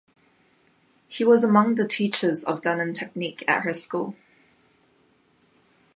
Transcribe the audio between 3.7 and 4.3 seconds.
school.